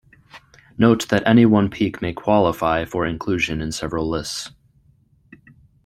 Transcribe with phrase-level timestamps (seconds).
[0.79, 4.49] Note that any one peak may 'qualify' for inclusion in several lists.